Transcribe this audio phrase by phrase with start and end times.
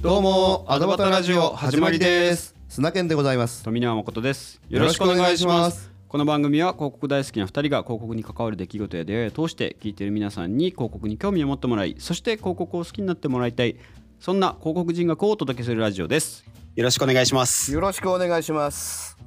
[0.00, 2.54] どうもアドバタラジオ始まりです。
[2.68, 3.64] 砂健でございます。
[3.64, 4.60] 富永誠です。
[4.68, 5.90] よろしくお願いします。
[6.06, 13.74] この番組は広告大好きな2人が広告に関わる出来事や出会いを通して聞いている皆さんに広告に興味を持ってもらいそして広告を好きになってもらいたい
[14.20, 16.44] そんな広告人学をお届けするラジオです。
[16.76, 17.72] よろしくお願いします。
[17.72, 19.18] よろしくお願いします。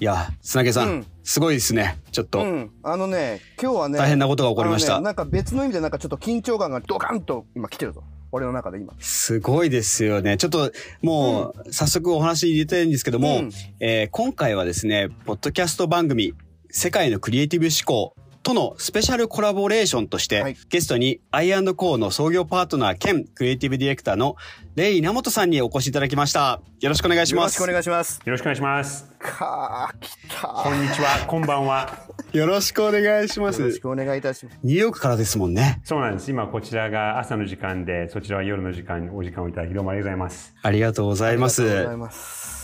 [0.00, 1.06] いや、砂毛さん、うん。
[1.22, 2.00] すごいですね。
[2.10, 2.70] ちょっと、うん。
[2.82, 4.98] あのね今日はね大変なことが起こりました。
[4.98, 8.02] ねなんか別の意味でなんかちょっと緊張感がドカンと今来てるぞ
[8.32, 8.92] 俺の中で今。
[8.98, 10.36] すごいですよね。
[10.36, 10.72] ちょっと、
[11.02, 13.50] もう、早速お話入れたいんですけども、うん。
[13.80, 16.34] えー今回はですね、ポッドキャスト番組、
[16.70, 18.14] 世界のクリエイティブ思考
[18.46, 24.36] とのスペシャルコラボレーションとして、はいゲストに I&Co の創業パートナー兼クリエイティブディレクターの
[24.76, 26.60] レイ稲本さんにお越しいただきました。
[26.80, 27.60] よろしくお願いします。
[27.60, 29.10] よろしくお願いしますよろしくお願いします。
[29.18, 32.06] かー来たこんにちは、こんばんは。
[32.32, 33.60] よろしくお願いします。
[33.60, 35.80] よろしくお願いいたしますニューヨークからですもんね。
[35.84, 36.30] そうなんです。
[36.30, 40.54] 今こちらが朝の時間で、そちらは夜の時間にお時間をいただきどうもありがとうございます。
[40.62, 41.96] ありがとうございますありがとうござい。
[41.96, 42.55] ます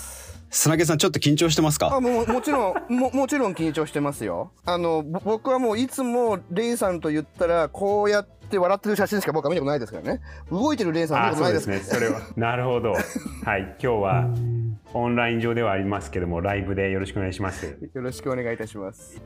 [0.55, 1.95] 砂毛さん、ちょっと緊張してますか？
[1.97, 11.95] あもうもちろんももちろん緊張してますよあのぼ僕はもういつもレイさんと言ったらこうやって笑ってる写真しか僕は見たことないですからね動いてるレイさん見たあ、ことないですですね。
[11.95, 12.21] それは。
[12.37, 12.93] なるほど。
[12.93, 12.99] は
[13.59, 13.77] い。
[13.79, 14.29] 今日は
[14.93, 17.79] オンライン上ではありますけども、ライブでよろしくお願いします。
[17.95, 19.23] よろしくお願いいたします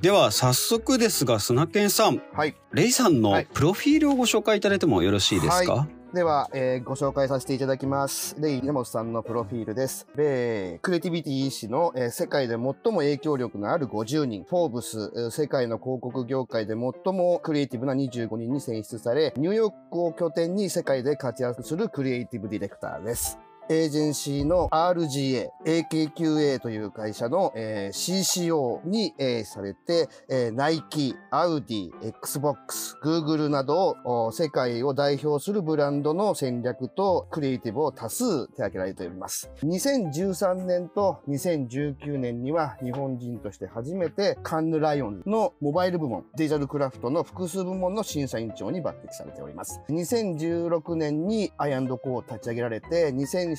[0.00, 8.34] では、早速ですが、砂健さん、はいレイさんのはいプロフィールをご紹介いただいてもよろしいですか、はでは、えーご紹介させていただきます。
[8.40, 10.06] レイ・ネモトさんのプロフィールです。
[10.16, 23.38] 米クリエイティビティ誌の、えー世界で最も影響力のある50人、フォーブス、世界の広告業界で最もクリエイティブな25人に選出され、ニューヨークを拠点に世界で活躍するクリエイティブディレクターです。
[23.70, 39.50] エージェンシーの RGA、AKQA という会社の、えー CCO に、えーされて、えーナイキ、アウディ、Xbox、Google などお世界を代表するブランドの戦略とクリエイティブを多数手掛けられております。
[39.62, 49.80] 2013年と2019年には日本人として初めてカンヌライオンのモバイル部門、デジタルクラフトの複数部門の審査委員長に抜擢されております。
[49.90, 53.12] 2016年に I&Co を立ち上げられて、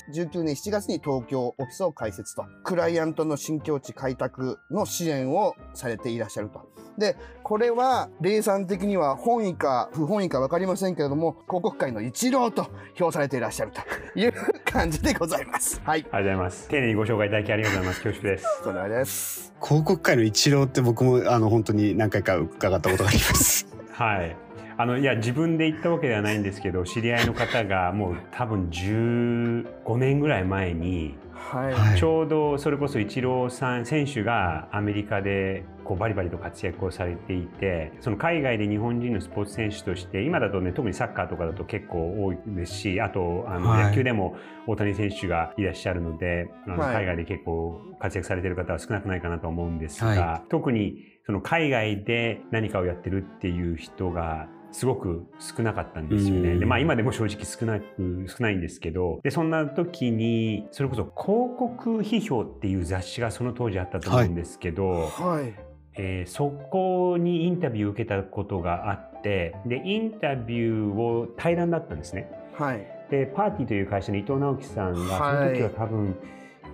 [0.08, 6.68] 2019年7月に東京オフィスを開設と、クライアントの新境地開拓の支援をされていらっしゃると。
[6.98, 14.32] で、これは、レイさん的には本意か不本意かわかりませんけれども、広告界の一郎と評されていらっしゃるという
[14.64, 15.80] 感じでございます。
[15.84, 16.00] はい。
[16.00, 16.68] ありがとうございます。
[16.68, 18.02] 丁寧にご紹介いただきありがとうございます。
[18.02, 18.46] 恐縮です。
[18.62, 19.52] それです。
[19.62, 23.66] 広告界の一郎って僕もあの本当に何回か伺ったことがあります。
[23.92, 24.36] はい。
[24.80, 31.72] あのいや自分で言ったわけではないんですけど知り合いの方がもう多分15年ぐらい前にはい。
[31.72, 31.98] はい。
[31.98, 43.84] ちょうどそれこそイチローさん選手がアメリカでこうバリバリと活躍をされていてその海外で日本人のスポーツ選手として今だとね特にサッカーとかだと結構多いですしあとあのはい。
[43.88, 44.36] 野球でも
[44.66, 46.94] 大谷選手がいらっしゃるので、あのはい。
[46.94, 56.52] 海外で結構活躍されている方は少なくないかなと思うんですが、は特にその海外で何かをやってるっていう人がすごく少なかったんですよね。
[56.52, 65.54] うんでまあ今でも正直少なく少ないんですけどでそんな時にそれこそ広告批評っていう雑誌がその当時あったと思うんですけど、はい。
[65.94, 72.30] えーそこにインタビューを受けたことがあってでインタビューを対談だったんですね。
[72.54, 72.86] はい。
[73.10, 76.16] でパーティーという会社の伊藤直樹さんが、はいその時は多分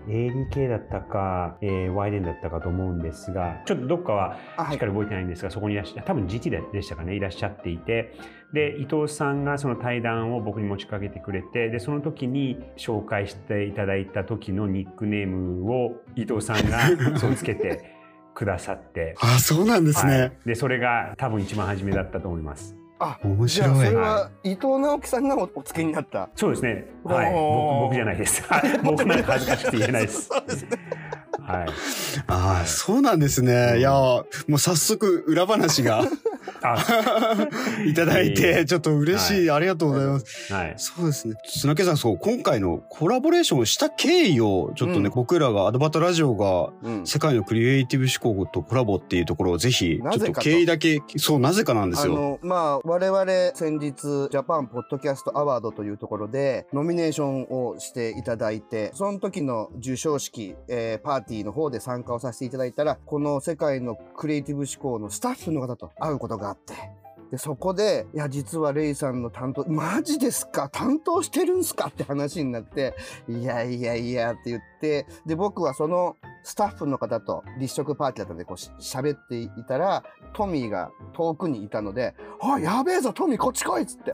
[0.09, 4.37] ADK だったか、えー、ワイデンだったかと思うんですがちょっとどっかは
[4.71, 8.15] しっかり覚えてないんですが、そこにいらっしゃ多分 GT ででしたかねいらっしゃっていて
[8.53, 16.81] で伊藤さんがその対談を僕に持ちかけてくれてでその時に紹介していただいた時のニックネームを伊藤さんが
[17.19, 17.97] そうつけて
[18.34, 19.15] くださって。
[19.21, 20.21] あ、そうなんですね。
[20.21, 22.77] はい、でそれが多分一番初めだったと思います。
[22.99, 23.91] あ、面じゃあそ白い。
[23.91, 26.29] れは伊藤直樹さんがおお付けになった。
[26.34, 26.87] そうですね。
[27.05, 27.33] はい。
[27.33, 28.43] 僕僕じゃないです。
[28.45, 30.23] はい 僕なんか恥ずかしくて言えないです。
[30.29, 30.69] そうですね。
[31.43, 31.67] はい。
[32.27, 33.79] ああ、そうなんですね。
[33.79, 36.03] いや、もう早速裏話があ、
[37.87, 39.50] いただいて、ちょっと嬉しい。
[39.50, 40.52] ありがとうございます。
[40.52, 40.75] はい。
[40.76, 41.35] そうですね。
[41.44, 47.06] 砂毛さん、そう、今回のコラボレーションをした経緯を、ちょっとね、うん僕らがアドバタラジオがうん。
[47.06, 52.12] 世界のクリエイティブ思考とコラボっていうところをぜひ、ちょっと経緯だけ、そう、なぜかなんですよ。
[52.12, 53.25] あの、まあ、我々
[53.55, 53.94] 先日、
[54.31, 66.75] ジャパンポッドキャストアワードというところで、ノミネーションをしていただいて、その時の授賞式、えーパーティーの方で参加をさせていただいたら、この世界のクリエイティブ思考のスタッフの方と会うことがあって、
[67.31, 70.69] で、そこで、いや、実はレイさんの担当、マジですか？
[70.69, 71.88] 担当してるんすか？
[71.88, 72.94] って話になって、
[73.29, 84.12] いやいやいやって言って、で、僕はそのスタッフの方と立食パーティーだったんで、こうし喋っていたら、トミーが遠くにいたので、あ、やべえぞ、トミーこっち来いっつって。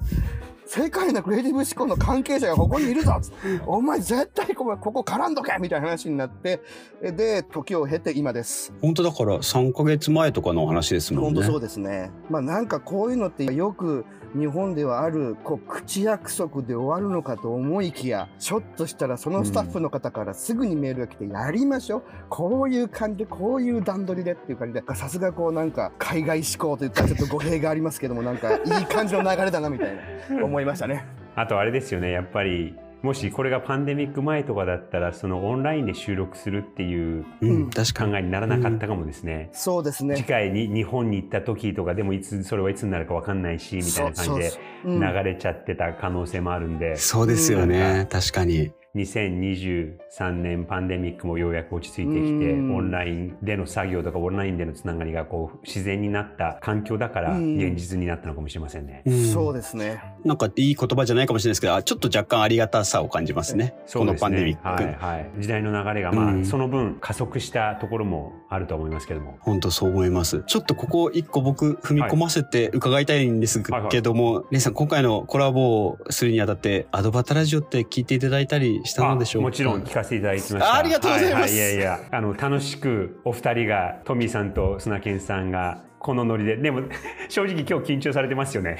[0.65, 3.21] 世界のクリエイティブ思考の関係者がここにいるぞ
[3.67, 6.63] お前絶対ここここ絡んどけみたいな話になって
[7.03, 8.73] で時を経て今です。
[8.81, 11.41] 本当だから3か月前とかの話ですもんね。
[11.41, 12.11] 本当そうですね。
[12.31, 29.97] まあなんかこういうのってよく日本ではあるこう口約束で終わるのかと思いきやちょっとしたらそのスタッフの方からすぐにメールが来てやりましょう、こういう感じでこういう段取りでっていう感じでさすがこうなんか海外志向といったらちょっと語弊がありますけどもなんかいい感じの流れだなみたい
[30.31, 31.05] な思いましたね。
[31.37, 39.51] あとあれですよねやっぱりもしこれがパンデミック前とかだったらそのオンラインで収録するっていううん、確かに考えにならなかったかもですね。
[39.53, 40.17] そうですね。
[40.17, 44.53] 次回に日本に行った時とかでもいつそれはいつになるか分かんないしみたいな感じで
[44.85, 48.73] 流れちゃってた可能性もあるんで、そうですよね、確かに。
[48.95, 52.77] 2023年パンデミックもようやく落ち着いてきて、うん。
[52.77, 57.57] オンラインでの作業とかオンラインでのつながりがこう自然になった環境だからうん。
[57.57, 59.03] 現実になったのかもしれませんね。
[59.07, 59.25] うん。
[59.33, 60.03] そうですね。
[60.25, 63.75] なんかいい言葉じゃないかもしれないですけどあちょっと若干ありがたさを感じますね。
[63.87, 64.17] すね。
[64.19, 66.45] パンデミック、はいはい、時代の流れが、まあうん。
[66.45, 69.39] その分加速したところもあると思いますけども。
[69.41, 70.45] 本当そう思います。
[70.47, 79.47] ちょっとここ一個僕踏み込ませて伺いたいんですけども、レイさん今回のコラボをするにあたってアドバタラジオって聞いていただいたりしたのでしょうか？
[79.47, 80.65] あもちろん聞かせていただきました。
[80.67, 81.35] あありがとうございます。
[81.35, 81.79] ははい、いやい。
[81.79, 86.83] や、あの楽しくお二人がトミーさんと砂健さんがこのノリで、でも
[87.29, 88.79] 正直今日緊張されてますよね。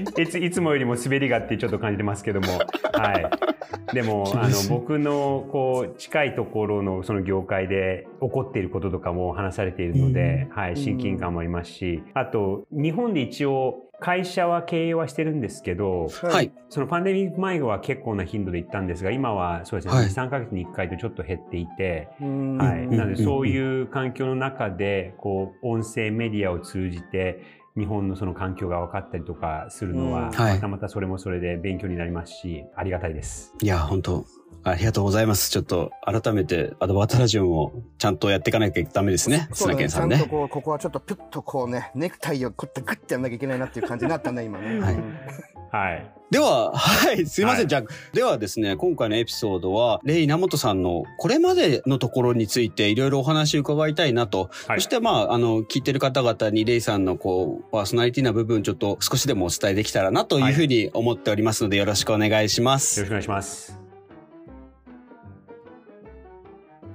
[0.00, 2.46] いつ いつもよりも滑りがってちょっと感じてますけども、
[2.92, 3.30] はい。
[3.94, 16.50] でもあの僕のこう近いところのその業界で起こっていることとかも話されているので、はい、親近感もありますし、あと日本で一応会社は経営はしてるんですけど、はい。
[16.70, 20.06] そのパンデミック前は結構な頻度で行ったんですが、今はそうですね、はい。
[20.06, 22.56] 2、3ヶ月に1回とちょっと減っていて、うん。
[22.56, 22.84] はい。
[22.86, 22.96] うん。
[22.96, 33.54] なので、そういう環境の中で、こう、音声メディアを通じて、日本のその環境が分かったりとかするのは、うんはいまたまたそれもそれで勉強になりますし、ありがたいです。
[33.62, 34.26] いや、本当
[34.62, 35.50] ありがとうございます。
[35.50, 39.48] ちょっと改めてアドバタラジオもちゃんとやっていかなきゃダメですね。
[39.52, 40.30] 砂健さんねちゃんと。
[40.30, 44.80] こう、ここはちょっとピュッとこうね、ネクタイをこうやってグッてやんなきゃいけないなっていう感じになったね、今ね。
[44.80, 45.16] はいうん
[45.70, 46.10] はい。
[46.30, 47.58] では、はい、すいません。
[47.58, 47.82] はいじゃあ、
[48.12, 54.48] ではですね、今回のエピソードは、レイ稲本さんのこれまでのところについていろいろお話を伺いたいなと。
[54.66, 63.00] はいそして、まあ、あの、聞いてる方々にレイさんのこう、パーソナリティな部分ちょっと少しでもお伝えできたらなというふうに思っておりますので、よろしくお願いします。
[63.00, 63.79] よろしくお願いします。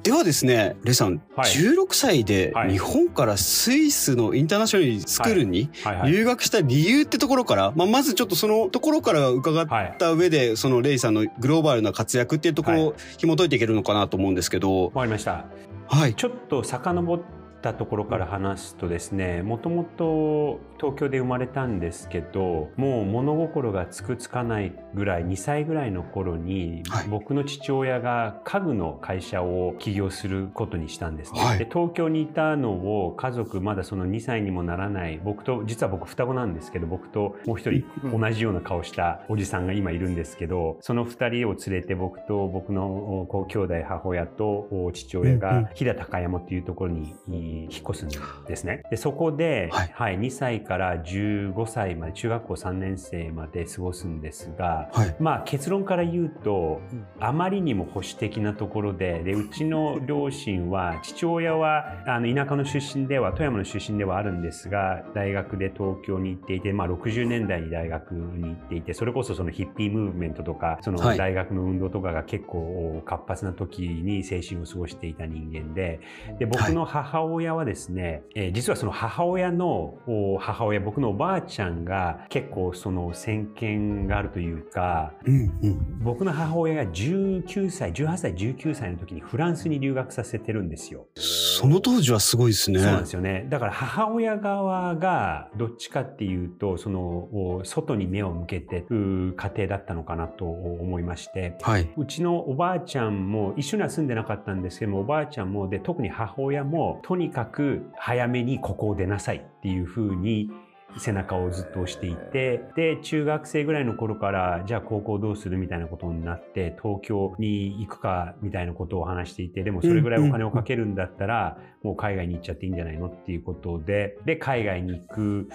[0.06, 5.68] ではですね、レイさん、はい16歳ではい日本からスイスのインターナショナルスクールに。
[6.06, 9.96] 留学した理由ってところから、まあ、まずちょっとそのところから伺っはい。
[9.98, 15.46] た上で、そのレイさんのグローバルな活躍っていうところを紐解いていけるのかなと思うんですけど、わかりました。
[15.88, 16.13] はい。
[16.13, 17.19] ちょっと遡っ
[17.65, 27.07] たところから話すとですねもともと東京で生まれたんですけどもう物心がつくつかないぐらい2歳ぐらいの頃に、はい。
[27.07, 31.59] 僕の父親が家具の会社を起業することにしたんですね、はい。
[31.59, 32.71] で東京にいたの
[33.06, 38.21] を家族まだその2歳にもならない僕と実は僕双子なんですけど僕ともう一人うん。
[38.21, 47.15] 同じような顔したおじさんが今いるんですけどその2人を連れて僕と僕のおこう兄弟母親とお父親が飛騨高山っていうところに
[47.56, 48.84] い引っ越すんですね。
[48.90, 55.15] でそこで、はいはい、2歳から15歳まで中学校3年生まで過ごすんですが、はい。
[55.20, 76.00] まあ結論から言うとうんあまりにも保守的なところででうちの両親は 父親はあの田舎の出身では富山の出身ではあるんですが大学で東京に行っていて、まあ、60年代に大学に行っていてそれこそそのヒッピームーブメントとかそのはい大学の運動とかが結構活発な時に青春を過ごしていた人間で
[76.39, 86.04] で僕の母親はですね、えー実はその母親のお母親僕のおばあちゃんが結構その先見があるというかうんうん。
[86.04, 91.08] 僕の母親が19歳18歳19歳の時にフランスに留学させてるんですよ。
[91.15, 92.80] その当時はすごいですね。
[92.80, 93.48] そうなんですよね。
[93.50, 101.89] だから母親側がどっちかっていうと、そのお外に目を向けてる家庭だったのかなと思いまして、はい。
[101.98, 110.50] うちのおばあちゃんも一緒には住んでなかったんですけども、おばあちゃんもで、特に母親もとににかく早めにここを出なさいっていうふうに
[110.98, 125.50] 背中をずっと押していて、で、中学生ぐらいの頃から、じゃあ高校どうするみたいなことになって、東京に行くかみたいなことを話していて、でもそれぐらいお金をかけるんだったら、もう海外に行っちゃっていいんじゃないのっていうことで、で、海外に行く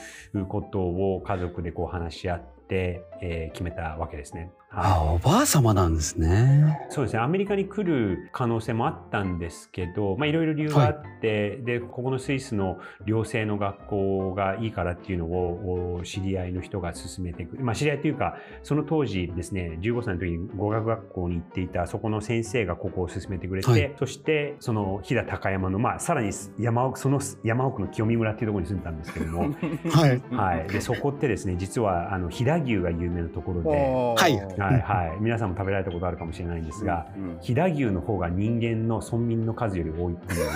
[0.49, 4.50] ことを家族でこう話し合って、えー決めたわけですね。
[4.73, 6.87] あ、おばあ様なんですね。
[6.91, 7.21] そうですね。
[7.21, 17.65] アメリカに来る可能性もあったんですけど、まあいろいろ理由があって、で、ここのスイスの寮生の学校がいいからっていうのをお知り合いの人が勧めてくる。
[17.65, 29.55] まあ知り合いというか、その当時ですね、15歳の時に語学学校に行っていたそこの先生がここを勧めてくれて、はいそしてその飛騨高山の、まあさらに山奥、その山奥の清見村っていうところに住んでたんですけども、
[29.91, 30.23] はい。
[30.31, 30.69] はい。
[30.69, 40.50] で、そこってですね、実はあの飛騨牛が有名なところで、はいはいはい、皆さんも食べられたことあるかもしれないんですが、うん飛騨牛の方が人間の村民の数より多いっていう、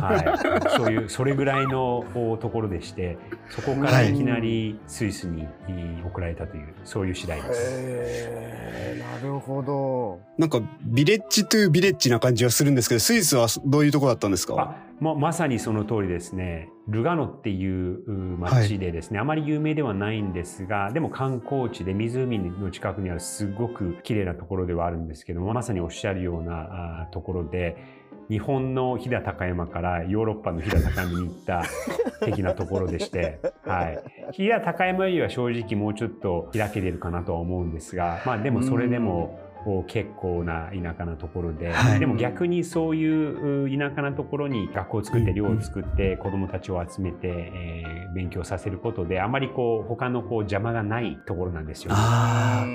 [0.00, 8.30] はい、そういうそれぐらいのおところでしてそこからいきなりスイスにえー送られたというそういう次第です。
[8.98, 10.20] なるほど。
[10.38, 14.54] なんか、ビレッジというビレッジな感じはするんですけど、スイスはどういうところだったんですか？
[14.58, 16.70] あもうまさにその通りですね。
[16.88, 27.76] ルガノっていうう町でですね、あまり有名ではないんですが、でも観光地で湖の近くにあるすごく綺麗なところではあるんですけども、まさにおっしゃるようなあところで、
[28.28, 31.62] 日本の飛騨高山からヨーロッパの飛騨高山に行った
[32.24, 34.32] 的なところでして、はい。
[34.32, 42.00] 飛騨高山よりは正直もうちょっと開けてるかなとは思うんですが、まあでもそれでも、こう結構な田舎なところで、はい。
[42.00, 51.96] でも逆にそういうう田舎なところに学校を作って寮を作って子どもたちを集めて、えー勉強させることであまりこう他のこう邪魔がないところなんですよね。
[51.98, 52.70] あえ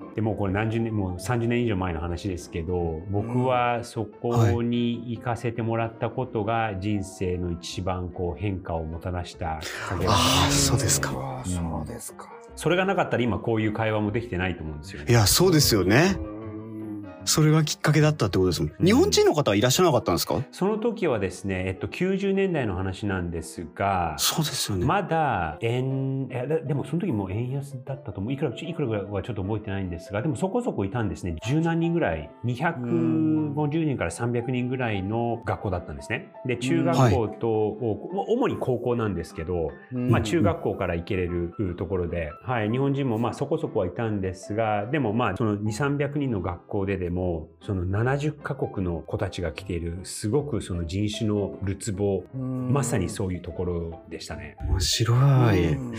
[0.00, 11.10] ーでもうこれ何十年もう30年以上前の話ですけど僕はそこに行かせてもらったことが人生の一番こう変化をもたらしたあーそうですか。
[11.14, 12.43] あーそうですか。
[12.56, 15.06] それがなかったら今こういう会話もできてないと思うんですよね。
[15.10, 16.16] いや、そうですよね。
[17.24, 18.72] うんそれがきっかけだったってことですもん。
[18.78, 20.42] うん日本人の方はいらっしゃらなかったんですか？
[20.52, 24.84] その時はですね、えっと、90年代の話なんですが、そうですよね。
[24.84, 28.32] まだ円、ででもその時もう円安だったと思う。
[28.32, 31.36] いくら、いくらぐらいはちょっと覚えてないんですが、でもそこそこいたんですね。
[31.46, 36.32] 十何人ぐらい、250人から300人ぐらいの学校だったんですね。
[36.46, 54.56] で、中学校と、お主に高校なんですけど、まあ中学校から行けれるところで、はい、日本人もまあそこそこはいたんですが、でもまあその2、300人の学校ででも、その70カ国の子たちが来ている、すごくその人種のるつぼ、うんまさにそういうところでしたね。
[54.68, 55.14] 面白
[55.54, 55.72] い。
[55.72, 55.94] うん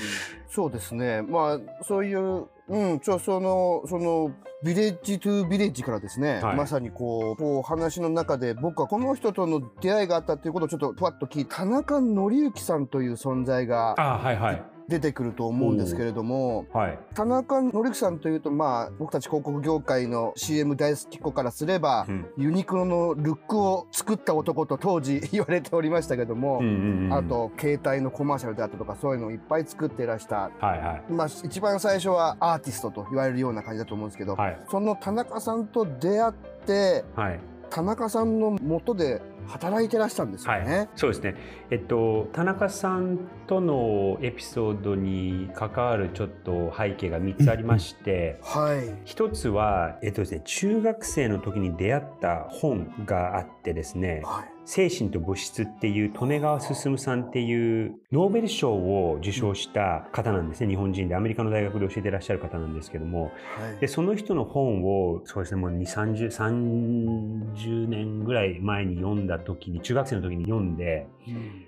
[0.48, 1.22] そうですね。
[1.22, 4.32] まあ、そういう、うん、ちょ、その、その、
[4.64, 14.75] ビレッジトゥビレッジからですね、はいまさにこう、こう話の中で僕はこの人との出会いがあったっていうことをちょっとふわっと聞いて、田中紀之さんという存在があはいはい。
[14.88, 17.00] 出てくると思うんですけれども、はい。
[17.16, 30.52] 田中紀之さんというと、まあ、僕たち広告業界の CM 大好き子からすれば、うんユニクロのルックを作った男と当時 言われておりましたけども、うんうんうんあ、と、携帯のコマーシャルであったとか、そういうのをいっぱい作っていらした。
[30.60, 31.04] はいはい。
[31.12, 34.60] まあ、一番最初はアーティストと言われるような感じだと思うんですけど、はい。
[34.70, 36.34] その田中さんと出会っ
[36.66, 37.40] て、はい。
[37.70, 40.90] 田中さんの元で働いてらしたんですよね。
[40.96, 41.36] そうですね。
[41.70, 49.02] えっと、田中さんとのエピソードに関わるちょっと背景が3つありまして、はい。
[49.06, 54.55] 一つは、えっとですね、中学生の時に出会った本があってですね、はい。
[54.66, 63.30] 精神と物質っていう利根川進さんっていうノーベル賞を受賞した方なんですね、日本人でアメリカの大学で教えてらっしゃる方なんですけども、は
[63.78, 63.80] い。
[63.80, 71.08] で、その人の本を、そうですね、もう2、30、30年ぐらい前に読んだ時に、中学生の時に読んで、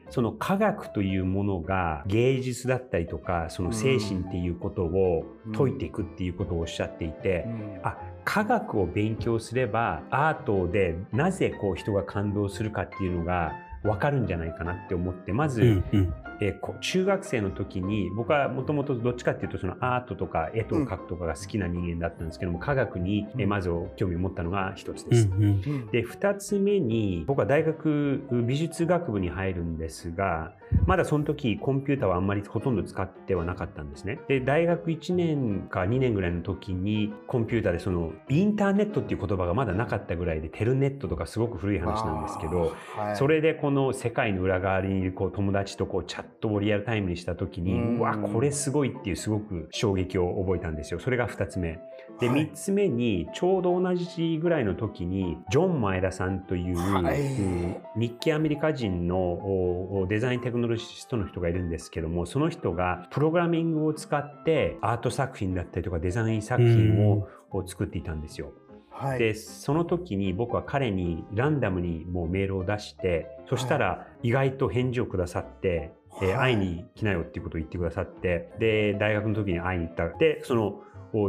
[0.10, 5.26] その科学というものが芸術だったりとか、その精神っていうことを
[5.56, 7.80] 解いていくっていうことをおっしゃっていて、うん。
[7.84, 7.98] あ
[8.28, 13.54] 科学を勉強すればアートでなぜこう人が感動するかっていうのが
[13.84, 16.14] 分かるんじゃないかなって思ってまず、うんうん。
[16.40, 25.28] え中学生の時に僕はもともとどっちかっていうとそのアートとか絵と描くとかが好きな人間だったんですけども、科学に、えーまず興味を持ったのが一つです。
[25.28, 25.44] うんうん。
[25.44, 25.54] う
[25.86, 30.52] んで2つ目に僕は大学美術学部に入るんですが
[30.86, 34.20] まだその時コンピューターはあんまりほとんど使ってはなかったんですね。
[34.28, 51.00] で大学1年か2年ぐらいの時にコンピューターでそのインターネットっていう言葉がまだなかったぐらいでテルネットとかすごく古い話なんですけど、はいそれでこの世界の裏側にいるこう友達とこうチャットをリアルタイムにした時にうわこれすごいっていうすごく衝撃を覚えたんですよ。
[51.00, 51.80] それが2つ目。
[52.20, 68.52] ではい3つ目にちょうど同じぐらいの時にジョン・前田さんという、はいうん日系アメリカ人のデザインテクノロジストの人がいるんですけどもその人がプログラミングを使ってアート作品だったりとかデザイン作品をを作っていたんですよ。
[68.90, 69.20] はい。
[69.20, 75.98] でその時に僕は彼にランダムにもうメールを出してそしたら意外と返事をくださって、えーはい
[76.34, 80.82] 会いに来なよっていうことを言ってくださってで大学の時に会いに行ったでその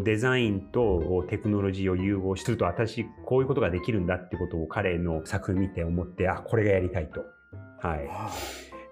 [0.03, 7.25] デザインとテクノロジーを融合すると私こういうことができるんだってことを彼の作品見て思ってあこれがやりたいと。
[7.81, 8.09] はい、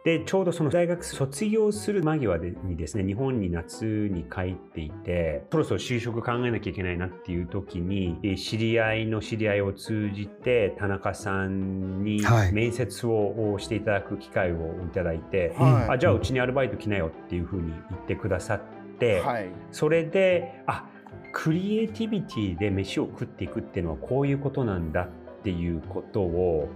[0.06, 12.22] でちょうどその大学卒業する間際にですね日本に夏に帰っていてそろそろ就職考えなきゃいけないなっていう時に知り合いの知り合いを通じて田中さんに
[12.52, 18.60] 面接をしていただく機会をいただいて、はい、あじゃあうちにアルバイト来なよっていうふうに言ってくださっ
[19.00, 20.86] て、はい、それであ
[21.32, 26.68] クリエイティビティで飯を食っていくっていうのはこういうことなんだってっていうことを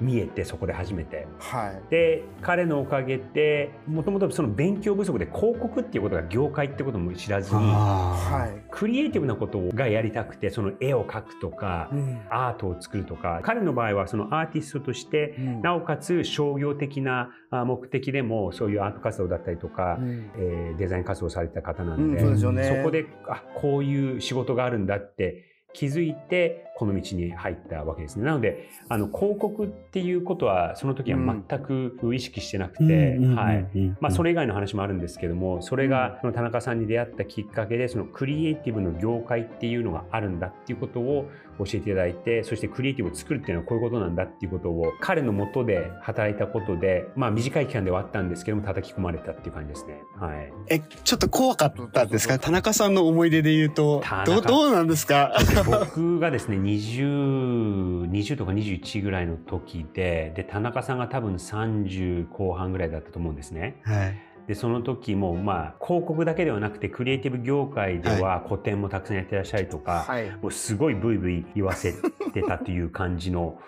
[0.00, 1.26] 見えて、そこで初めて。
[1.40, 28.26] はい、で彼のおかげでもともとその勉強不足で広告っていうことが業界ってことも知らずに、はい、クリエイティブなことがやりたくてその絵を描くとか、うん、アートを作るとか彼の場合はそのアーティストとして、うん、なおかつ商業的な目的でもそういうアート活動だったりとか、うん、えー、デザイン活動された方なので,、そでね、そこであこういう仕事があるんだって気づいてこの道に入ったわけですね。
[28.26, 33.66] なので、あの、広告っていうことは、その時は全く意識してなくて、はい。
[34.00, 50.02] まあ、それ以外の話もあるんですけども、それが、その田中さんに出会ったきっかけで、そのクリエイティブの業界っていうのがあるんだっていうことを教えていただいて、そしてクリエイティブを作るっていうのはこういうことなんだっていうことを、彼のもとで働いたことで、まあ、短い期間ではあったんですけども、叩き込まれたっていう感じですね。
[50.18, 50.52] はい。
[50.68, 52.38] え、ちょっと怖かったんですか？
[52.38, 55.32] 田中さんの思い出で言うと、どどうなんですか？
[55.64, 63.80] 僕がですね、20 20, とか21ぐらいの時でで田中さんが多分30後半ぐらいだったと思うんですね。
[63.84, 64.18] はい。
[64.46, 71.94] でその時もまあ広告だけではなくてクリエイティブ業界では個展もたくさんやってらっしゃるとか、はい、もうすごいブイブイ言わせ
[72.32, 73.58] てたという感じの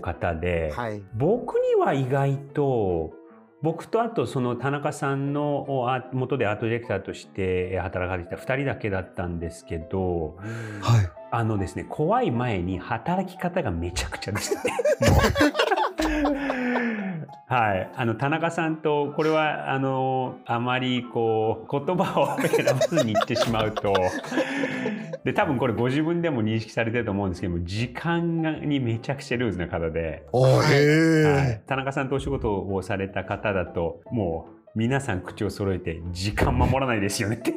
[0.00, 3.12] 方で、はい、僕には意外と
[3.62, 5.66] 僕とあとその田中さんの
[6.12, 10.36] 元でアートディレクターとして働かれてた2人だけだったんですけど、
[10.80, 14.62] はい、あのですね、怖い前に働き方がめちゃくちゃでした。
[14.64, 14.72] ね。
[17.48, 17.90] はい。
[17.96, 23.94] あの、田中さんと、これは、あの、あまり、こう、言葉を選ばずに言ってしまうと、
[25.24, 37.50] で、多分これご自分でも認識されてると思うんですけども、時間にめちゃくちゃルーズな方で、はい、田中さんとお仕事をされた方だと、もう、皆さん口を揃えて、時間守らないですよねって。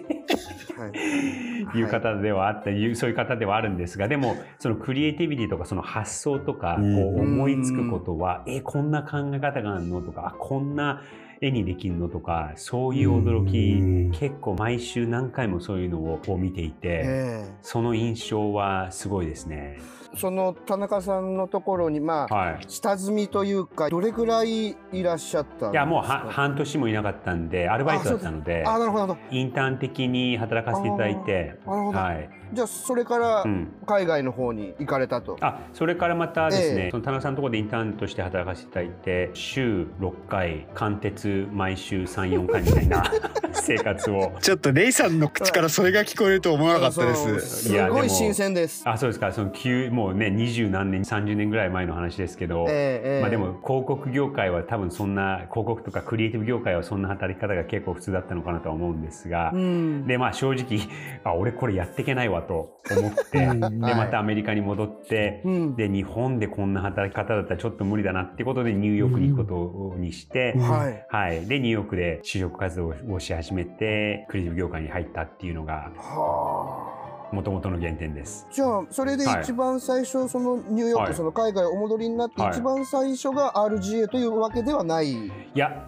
[1.78, 1.84] い。
[1.84, 11.04] う方ではあった、はい、そういう方ではあるんですが、でも、そのクリエイティビティとか、その発想とか、こう思いつくことは、え、こんな考え方があるのとか、あ、こんな
[11.42, 19.78] 絵にできるのとか、そういう驚き、結構毎週何回もそういうのを見ていて、その印象はすごいですね。
[20.16, 25.72] その田中さんのところにまあ、はい、下積みというかどれぐらいいらっしゃったんですか？
[25.72, 33.46] いやもう半年もいなかったんでアルバイトだったのであなるほどインターン的に働かせていただいてなるほど、はい、じゃあそれから
[33.86, 43.04] 海外の方に行かれたと、うん、あそれからまたですね、えー、その田中さんのところでインターンとして働かせていただいて週6回貫徹毎週34回みたいな
[43.62, 44.34] 生活を。
[44.42, 47.70] ちょっとレイさんの口からそれが聞こえると思わなかったです。
[47.70, 48.84] すごい新鮮です。
[48.86, 49.32] あそうですか。
[49.32, 60.80] その急もうね二十何年30年ぐらい前の話ですけど、えーえー、まあ、でも広告業界は多分そんな広告とかクリエイティブ業界はそんな働き方が結構普通だったのかなとは思うんですが、うん、でまあ正直
[61.24, 65.42] あ俺これやっていけないわと思ってでまたアメリカに戻って、
[65.76, 70.70] で日本でこんな働き方だったらちょっと無理だなってことでニューヨークに行くことにして、うん。
[70.70, 75.92] はい、はい、でニューヨークで就職活動をし始めてクリエイティブ業界に入ったっていうのが。
[75.96, 77.02] はあ。
[77.32, 78.46] もともとの原点です。
[78.52, 85.32] じゃあ、それで一番最初、そのニューヨーク、その海外お戻りになって、一番最初が RGA というわけではない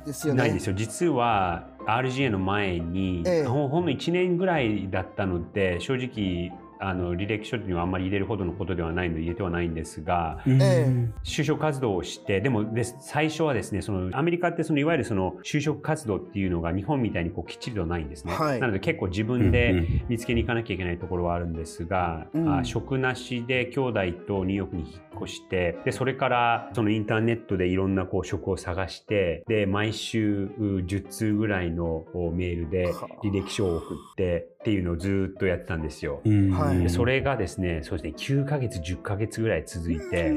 [0.06, 0.40] ですよね。
[0.40, 0.74] ないんですよ。
[0.74, 36.22] 実は RGA の前に、ええ、ほんの1年ぐらいだったので、正直、あの履歴書にはあんまり入れるほどのことではないので入れてはないんですが、えー、就職活動をしてでもで最初はですねそのアメリカってそのいわゆるその就職活動っていうのが日本みたいにこうきっちりとないんですね、はい、なので結構自分で見つけに行かなきゃいけないところはあるんですが、うん、あ職なしで兄弟とニューヨークに引っ越してでそれからそのインターネットでいろんなこう職を探してで毎週10通ぐらいのメールで履歴書を送ってっていうのをずっとやってたんですよ。
[36.24, 40.32] はい、それがですね、そうですね、9ヶ月、10ヶ月ぐらい続いて、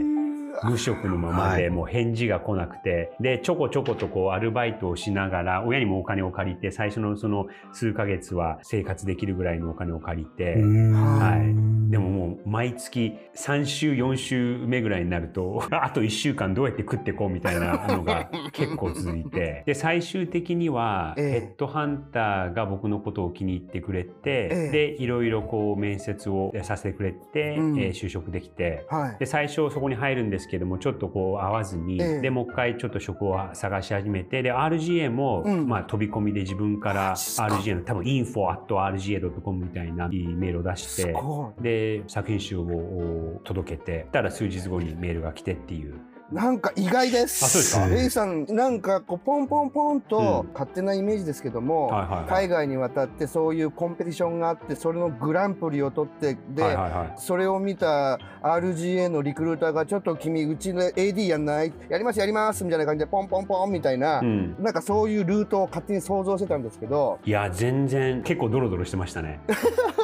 [0.65, 1.71] 無職のままで、はい。
[1.71, 11.91] もう返事が来なくて、で、ちょこちょことこうアルバイトをしながら、親にもお金を借りて、最初のその数ヶ月は生活できるぐらいのお金を借りて、はい。
[11.91, 19.63] でももう毎月3週4週目ぐらいになると あと1週間どうやって食ってこうみたいなのが結構続いて。
[19.67, 21.31] で最終的にはええ。
[21.37, 24.71] ヘッドハンターが僕のことを気に入ってくれて、ええ。
[24.71, 27.79] でいろいろこう面接をさせてくれて、うん。
[27.79, 28.85] えー就職できて。
[28.89, 29.17] はい。
[29.19, 32.21] で最初そこに入るんですけどもちょっとこう合わずに、ええ。
[32.21, 35.67] でもう一回ちょっと職を探し始めてで RGA も、うん。
[35.69, 41.15] まあ、飛び込みで自分から RGA の多分 info.rga.com みたいなメールを出しすて。
[41.61, 45.95] で作品集をお届けてたら数日後にメールが来てっていう
[46.33, 47.45] なんか意外です。
[47.45, 47.87] あそうですか。
[47.87, 50.53] レイさん、なんかこうポンポンポンとうん。
[50.53, 52.29] 勝手なイメージですけども、はいはいはい。
[52.29, 57.13] 海外に渡ってそういうコンペティションがあって、それのグランプリを取って、で、はいはいはい。
[57.17, 61.73] それを見た RGA のリクルーターがちょっと君うちの AD やんない？
[61.89, 64.57] やりますやりますみたいな感じでポンポンポンみたいな、うん。
[64.59, 69.39] なんかそういうルートを勝手に想像してたんですけど、いや全然結構ドロドロしてましたね。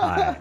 [0.03, 0.37] は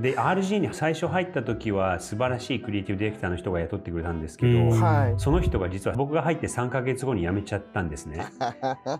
[0.00, 5.14] い、で RG に最初入った時は素晴らしいクリエイティブディレクターの人が雇ってくれたんですけど、うんはい。
[5.18, 8.26] その人が実は僕が入って3ヶ月後に辞めちゃったんですね。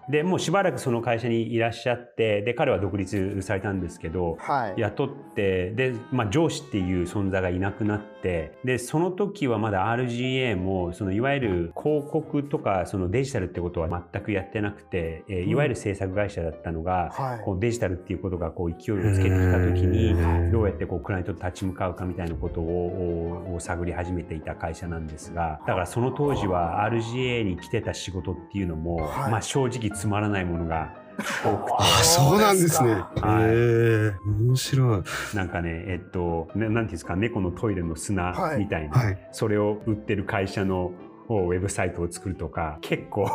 [0.09, 4.81] でもうしばらくその会社にいらっしゃってで彼は独立されたんですけどはい。
[4.81, 31.03] 雇ってで、まあ、上司っていう存在がいなくなってでその時はまだ RGA もそのいわゆる広告とかそのデジタルってことは全くやってなくて、えーいわゆる制作会社だったのが、はいこうデジタルっていうことがこう勢いをつけてきた時にうんどうやってこうクライアントと立ち向かうかみたいなことを探り始めていた会社なんですがだからその当時は RGA に来てた仕事っていうのも、はいまあ、正直つまらないものが
[31.45, 31.77] 多くて。
[31.79, 32.93] あ、そうなんですね。
[32.95, 35.03] はいえ、面白い。
[35.35, 39.29] なんかね、えっと、ななんていうんですか、猫のトイレの砂はいみたいな、はい。
[39.33, 40.93] それを売ってる会社の
[41.29, 43.27] ウェブサイトを作るとか、結構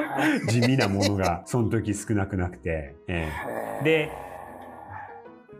[0.48, 3.28] 地味なものがその時少なくなくて、え
[3.80, 4.12] えで、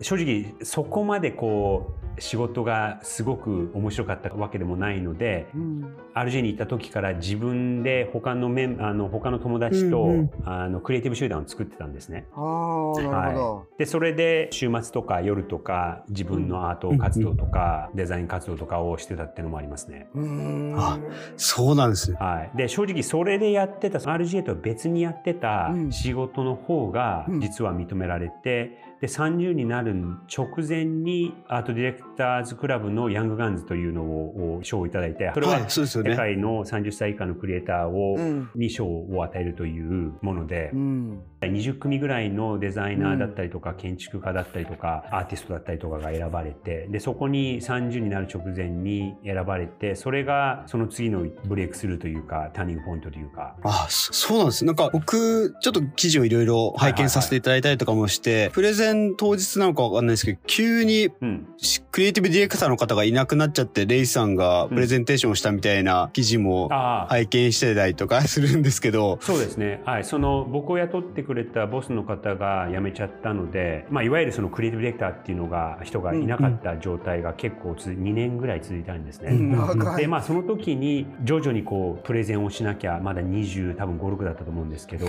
[0.03, 12.27] 正直そこまでこう仕事がすごく面白かったわけでもないので、うん、RJ に行った時から自分で他のメンあの他の友達と、うんうんあのクリエイティブ集団を作ってたんですね。
[12.35, 13.67] ああ、なるほど。
[13.79, 20.09] でそれで週末とか夜とか自分のアート活動とか、デザイン活動とかをしてたっていうのもありますね。
[20.15, 20.75] うーん。
[20.77, 20.99] あ
[21.37, 22.17] そうなんですね。
[22.19, 29.95] はい、で正直それでやってた RGA とは別にやってたうん仕事の方がうん実は認められて、で30になる
[30.35, 36.03] 直前にアートディレクターズクラブのヤングガンズというのをを賞をいただいてそれは、はい世。
[36.17, 38.51] 界の30歳以下のクリエイターを、うん。
[38.55, 41.23] に賞を与えるというもので、うん。
[41.41, 54.65] 20組ぐらいのデザイナーだったりとか、建築家だったりとかアーティストだったりとかが選ばれてでそこに30になる直前に選ばれてそれがその次のブレイクスルーというかターニングポイントというかあ、そそうなんです。
[54.65, 61.47] なんか僕、ちょっと記事をいろいろ拝見させていただいたりとかもして、プレゼン当日なのかわかんないですけど、急にうん。
[61.59, 66.69] しクリエイティブディレクターの方がいなくなっちゃって、レイさんがプレゼンテーションをしたみたいな記事も
[67.09, 79.31] 拝見してたりとかするんですけど、そうですね、はい、その僕を雇ってくれたボスの方が辞めちゃったので、まあ、いわゆるそのクリエイティブディレクターっていうのが人がいなかった状態が結構続い2年ぐらい続いたんですね。
[79.31, 79.97] うん。
[79.97, 85.07] でまあその時に徐々にこうプレゼンをしなきゃまだ20多分56だったと思うんですけど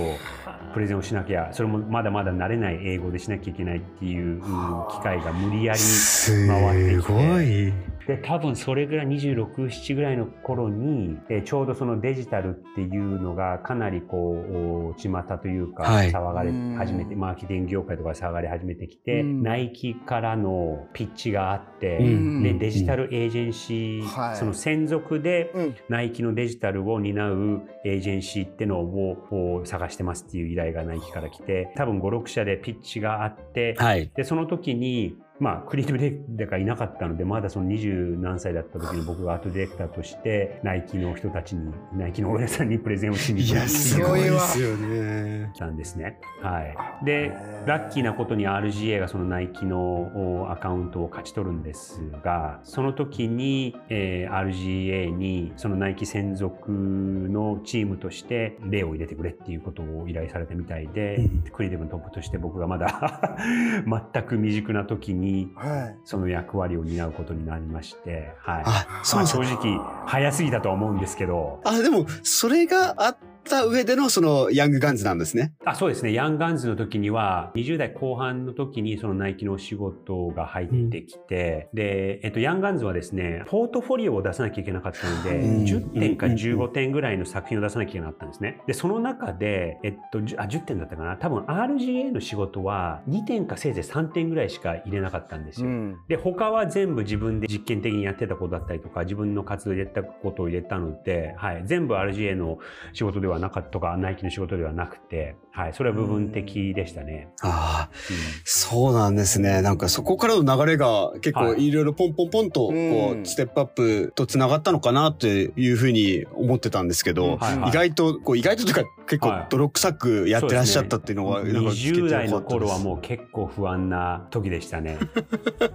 [0.74, 7.93] プレゼンをしなきゃそれもまだまだ慣れない英語でしなきゃいけないっていううん機会が無理やりす回ってきてごい。
[8.08, 16.12] で多分それぐらい267ぐらいの頃に、えーちょうどそのデジタルっていうのがかなりこう巷というかはい。
[16.12, 17.20] 騒がれ始めて、うん。
[17.20, 19.44] マーケティング業界とか騒がれ始めてきて、うん。
[19.44, 22.44] ナイキからのピッチがあって、うん。
[22.44, 24.36] でデジタルエージェンシー、はい。
[24.38, 25.76] その専属でうん。
[25.90, 34.12] ナイキのデジタルを担うエージェンシーってのをを探してますっていう依頼がナイキから来て多分56社でピッチがあって、はい。
[34.16, 45.52] でその時にまあクリエイティブディレクターがいなかったのでまだその20何歳だった時に僕がアートディレクターとしてナイキの人たちにナイキのお姉さんにプレゼンをしに行いや、すごいですよね。
[45.58, 46.20] たんですね。
[46.42, 47.32] はい、で
[47.66, 61.44] ラッキーなことに RGA がそのナイキのおアカウントを勝ち取るんですがその時に、えー RGA にそのナイキ専属のチームとして例を入れてくれっていうことを依頼されたみたいで、うん。
[61.52, 63.38] クリエイティブのトップとして僕がまだ
[64.14, 65.23] 全く未熟な時に
[65.56, 66.00] はい。
[66.04, 68.64] その役割を担うことになりまして、はい。
[68.66, 75.54] あ、そうまあ正直早すぎたとは思うんですけど、あ、でも、それがあっった上でのそのヤングガンズなんですね。
[75.66, 76.14] あそうですね。
[76.14, 88.62] ヤングガンズの時には、20代後半の時にそのナイキの仕事が入ってきて、うん、で、えっと、ヤングガンズはですね、ポートフォリオを出さなきゃいけなかったので、うん、10点か15点ぐらいの作品を出さなきゃいけなかったんですね。
[88.66, 91.18] で、その中で、えっと、あ、10点だったかな。
[91.18, 95.68] 多分 RGA の仕事は2点かせいぜい3点ぐらいしか入れなかったんですよ。
[95.68, 102.60] うん、で、他は全部自分で実験的にやってたことだったりとか、自分の活動でやったことを入れたので、はい、全部 RGA の
[102.94, 107.30] 仕事ではなかったとか、ナイキの仕事ではなくて、はい、それは部分的でしたね。
[107.42, 109.62] ああ、うん、そうなんですね。
[109.62, 111.74] なんかそこからの流れが結構い。
[111.74, 124.98] ろいろポンポンポンと、こう、ステップアップと繋がったのかなというふうに思ってたんですけど、はいはい、意外と、こう、意外とというか結構泥臭くやってらっしゃったっていうのは、はい、ね、20代の頃はもう結構不安な時でしたね。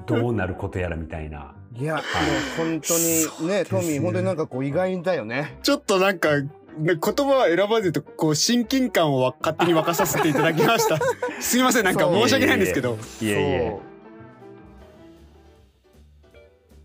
[0.06, 1.54] どうなることやらみたいな。
[1.78, 2.02] いや、はい、
[2.62, 3.64] もう本当にね、ね。
[3.64, 5.58] トミー、本当になんかこう意外だよね。
[5.62, 6.30] ちょっとなんか、
[6.78, 10.98] 言葉を選ばずと、こう、親近感を勝手に沸かさせていただきました。
[11.40, 12.98] すみません、なんか申し訳ないんですけど。
[13.20, 13.78] いえいえ。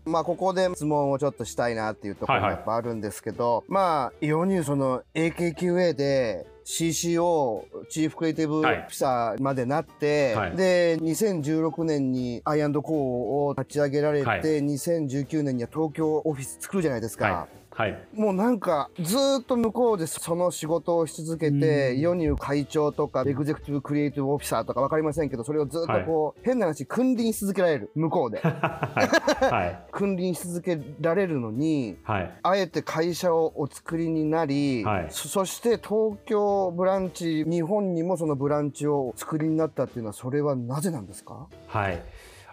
[0.06, 17.24] まあ、ここで質問をちょっとしたいなっていうところがやっぱあるんですけど、はいはい、まあ、世にその AKQA で CCO、チーフクリエイティブオフィサーまでなって、はい、で、2016年にアイコーを立ち上げられて、はい、2019年には東京オフィス作るじゃないですか。
[17.26, 28.38] はいはい、もうなんかずっと向こうでその仕事をし続けて、ヨニュー会長とかエグゼクティブクリエイティブオフィサーとかわかりませんけど、それをずっとこう、はい、変な話、君臨し続けられる、向こうで。
[28.40, 41.48] はい、 君臨し続けられるのに、はい、あえて会社をお作りになり、はい、そそして東京ブランチ、日本にもそのブランチをお作りになったっていうのは、それはなぜなんですか？
[41.66, 42.02] はい。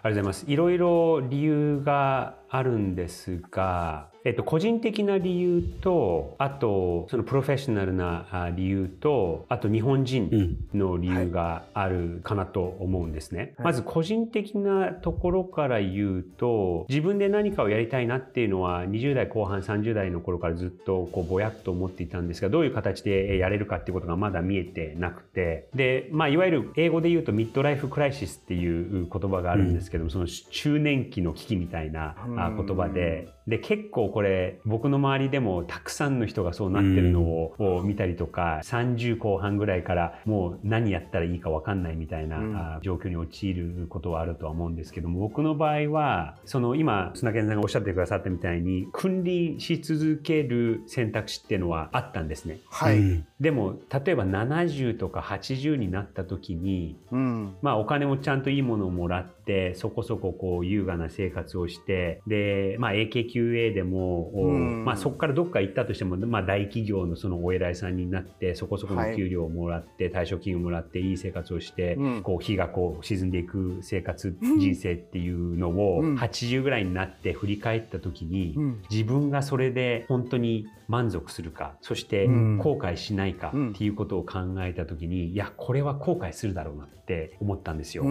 [0.04, 0.50] ありがとうございます。
[0.50, 25.68] いろいろ理由があるんですが、えっと、個人的な理由とあとそのプロフェッショナルな理由とあと日本人の理由があるかなと思うんですね、はい、まず個人的なところから言うと自分で何かをやりたいなっていうのは20代後半30代の頃からずっとこうぼやっと思っていたんですがどういう形でやれるかっていうことがまだ見えてなくて。
[25.74, 32.14] で、まあ、いわゆる英語で言うとミッドライフクライシスっていう言葉があるんですけども、うん、その中年期の危機みたいな
[32.50, 33.28] 言葉で。
[33.46, 52.60] で結構これ僕の周りでもたくさんの人がそうなってるのを見たりとか、30後半ぐらいからもう何やったらいいか分かんないみたいな、状況に陥ることはあるとは思うんですけども僕の場合はその今砂健さんがおっしゃってくださったみたいに君臨し続ける選択肢っていうのはあったんですね。
[52.70, 62.94] はい、でも例えば70とか80になった時に、うん、まあお金もちゃんといいものをもらってそこそここう優雅な生活をしてで、まあ、
[63.32, 78.56] AKQA でも、うん、まあ、そこからどっか行ったとしても、まあ、大企業のそのお偉いさんになってそこそこの給料をもらって、はい、退職金をもらっていい生活をして、うん、こう日がこう沈んでいく生活、人生っていうのを80ぐらいになって振り返った時に、
[78.90, 88.04] 自分がそれで本当に満足するかそして後悔しないかっていうことを考えた時に、いやこれは後悔するだろうなって思ったんですよ。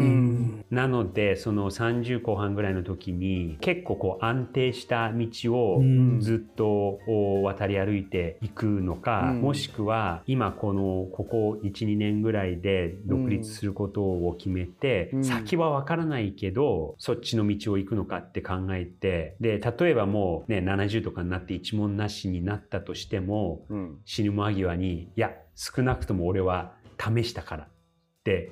[0.72, 5.82] なのでその30後半ぐらいの時に結構こう安定した道を
[6.20, 7.00] ずっと
[7.44, 23.68] 渡り歩いていくのか、もしくは今このここ12年ぐらいで独立することを決めて、先は分からないけどそっちの道を行くのかって考えてで例えばもうね70とかになって一問なしになったとしても、
[24.06, 27.68] 死ぬ間際にいや少なくとも俺は試したからっ
[28.24, 28.52] て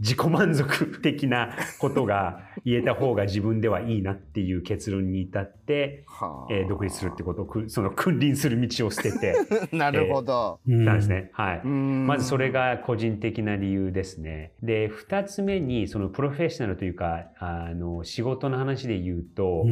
[0.00, 6.04] 自己満足的なことが言えた方が自分ではいいなっていう結論に至って、
[6.50, 9.34] えー、独立するってことをその君臨する道を捨てて
[9.72, 14.52] なるほど、えー、なんですね、はい、まずそれが個人的な理由ですね。
[14.62, 19.66] で2つ目にそのプロフェッショナルというかあの仕事の話で言うと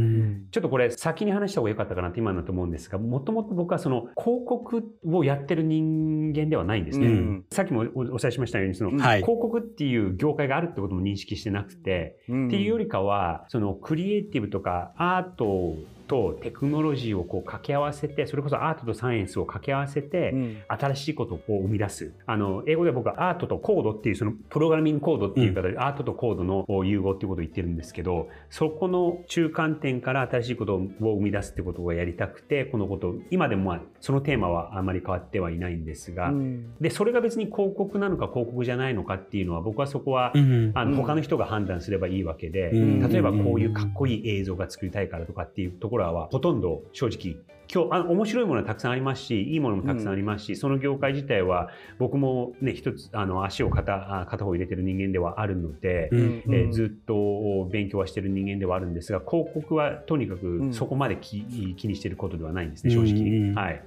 [0.50, 20.34] ちょっとこれ先に話した方が良かったかなって今だと思うんですがもともと僕はその広告をやってる人間ではないんですね、さっきもお伝えしましたようにその、広告っていう業界があるってことも認識してなくて、うん、っていうよりかはそのクリエイティブとかアートとテクノロジーをこう掛け合わせてそれこそアートとサイエンスを掛け合わせて、
[20.68, 22.12] 新しいことを生み出す。
[22.26, 47.36] あの英語で僕はアートとコードっていうそのプログラミングコードっていう形で、アートとコードの融合っていうことを言ってるんですけどそこの中間点から新しいことを生み出すってことをやりたくてこのこと今でもまあそのテーマはあまり変わってはいないんですが、うん、でそれが別に広告なのか広告じゃないのかっていうのは僕はそこは、うん、あの他の人が判断すればいいわけで、うん、例えばこういうかっこいい映像が作りたいからとかっていうところころはほとんど正直
[47.72, 61.42] 今日あの面白いものはたくさんありますしいいものもたくさんありますし、うん、その業界自体は僕もね一つあの足を片片方入れてる人間ではあるので、うん、えー、ずっと勉強はしてる人間ではあるんですが広告はとにかくそこまで気,、
[61.76, 63.54] 気にしてることではないんですね正直。
[63.54, 63.82] はい。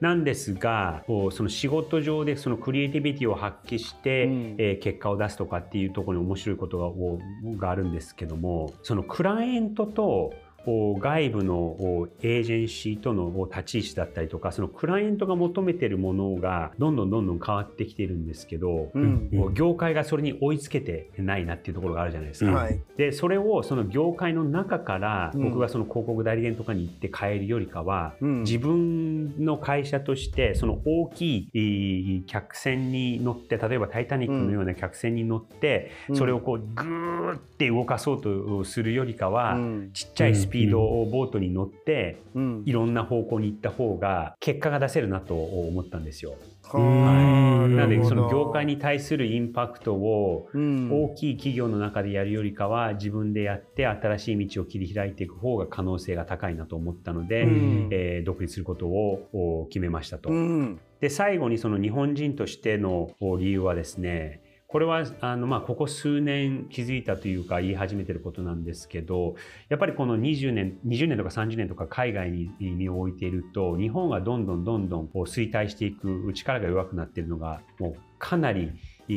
[0.00, 10.34] なんですがその仕事上でそのクリエイティビティを発揮して、うん、えー、結果を出すとかっていうところに面白いことががあるんですけどもそのクライアントと
[10.66, 22.64] 外部のエージェンシーとの立ち位置だったりとかそのクライアントが求めてるものがどんどんどんどん変わってきているんですけど、うん、業界がそれに追いつけてないなっていうところがあるじゃないですか。
[22.64, 39.58] うん、でそれをその業界の中から僕がその広告代理店とかに行って変えるよりかは、うん、自分の会社としてその大きい客船に乗って例えば「タイタニック」のような客船に乗って、それをこうグーって動かそうとするよりかは、
[39.92, 46.34] ちっちゃいスピピードをボートに乗って、うん、いろんな方向に行った方が結果が出せるなと思ったんですよ。
[46.64, 60.30] はい、なのでその業界に対するインパクトを大きい企業の中でやるよりかは自分でやって新しい道を切り開いていく方が可能性が高いなと思ったので、うん、えー、独立することを決めましたと。
[60.30, 64.40] うん、で最後にその日本人としての理由はですね
[64.72, 69.34] これはあの、まあ、ここ数年気づいたというか言い始めてることなんですけど
[69.68, 78.72] やっぱりこの20年20年とか30年とか海外に身を置いていると日本がどんどんどんどんこう衰退していく力が弱くなっているのがもうかなり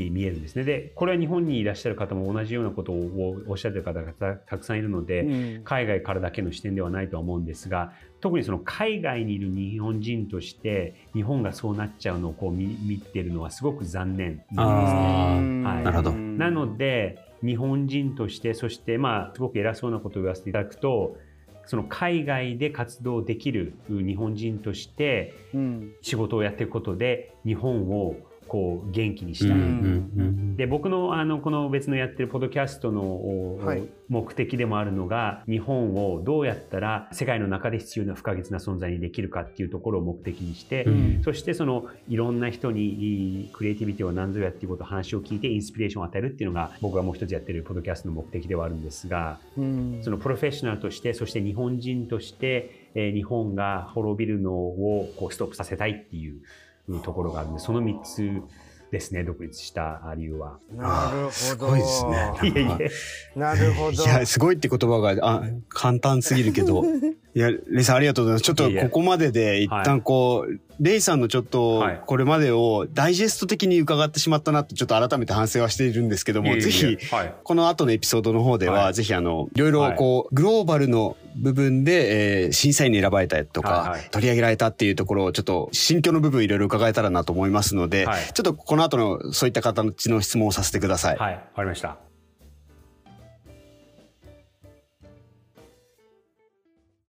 [0.09, 0.63] 見えるんですね。
[0.63, 15.63] で、これは日本にいらっしゃる方も同じようなことをおっしゃってる方がたくさんいるので、うん、海外からだけの視点ではないとは思うんですが、特にその海外にいる日本人として日本がそうなっちゃうのをこう見見てるのはすごく残念なんですね。
[15.63, 16.11] はい、なるほど。
[16.11, 21.17] なので、日本人としてそしてまあすごく偉そうなことを言わせていただくと
[21.67, 25.33] その海外で活動できる日本人として
[26.01, 28.15] 仕事をやっていくことで日本を
[28.55, 56.39] こう元気にしたい、うんうん、で僕のあのこの別のやってるポッドキャストの、はい、目的でもあるのが日本をどうやったら世界の中で必要な不可欠な存在にできるかっていうところを目的にして、うん、そしてそのいろんな人にクリエイティビティを何ぞやっていうことを話を聞いてインスピレーションを与えるっていうのが僕がもう一つやってるポッドキャストの目的ではあるんですが、うん、そのプロフェッショナルとしてそして日本人として、えー、日本が滅びるのをこうストップさせたいっていう
[57.03, 58.41] ところがあるんでその3つ
[58.91, 60.59] ですね独立した理由は。
[60.71, 61.31] なるほど。
[61.31, 62.33] すごいですね。
[62.43, 62.67] いえい
[63.35, 63.39] え。
[63.39, 64.03] なるほど。
[64.03, 66.83] いやすごいって言葉があ簡単すぎるけど。
[67.35, 68.43] いや、レイさんありがとうございます。
[68.43, 76.97] ちょっとここまでで一旦こう、はい、レイさんのちょっとこれまでをダイジェスト的に伺ってしまったなとちょっと改めて反省はしているんですけども、ぜひ、
[77.43, 91.17] この後のエピソードの方では、ぜひあの、いろいろこう、グローバルの部分で、えー、審査員に選ばれたりとか、はいはい、取り上げられたっていうところをちょっと心境の部分いろいろ伺えたらなと思いますので、はい、ちょっとこの後のそういった形の質問をさせてください。
[91.17, 91.97] はい、わかりました。